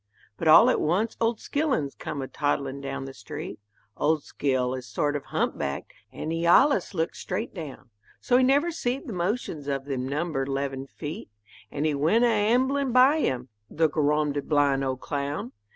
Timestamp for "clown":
15.01-15.51